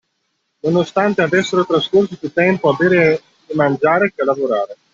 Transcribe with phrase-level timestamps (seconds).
[0.63, 4.75] Nonostante avessero trascorso più tempo a bere e mangiare che a lavorare